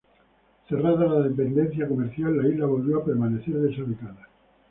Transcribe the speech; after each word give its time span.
Cerrada 0.67 1.05
la 1.05 1.19
dependencia 1.21 1.87
comercial, 1.87 2.35
la 2.35 2.49
isla 2.49 2.65
volvió 2.65 2.97
a 2.97 3.05
permanecer 3.05 3.53
deshabitada. 3.53 4.27